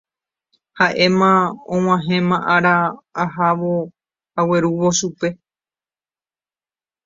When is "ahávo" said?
3.23-3.73